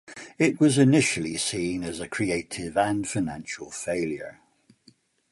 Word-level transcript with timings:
It 0.39 0.59
was 0.59 0.79
initially 0.79 1.37
seen 1.37 1.83
as 1.83 1.99
a 1.99 2.07
creative 2.07 2.75
and 2.75 3.07
financial 3.07 3.69
failure. 3.69 4.39